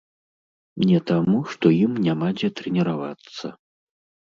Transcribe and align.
Не 0.91 0.99
таму, 1.11 1.37
што 1.51 1.65
ім 1.83 1.91
няма 2.07 2.33
дзе 2.41 2.49
трэніравацца. 2.63 3.55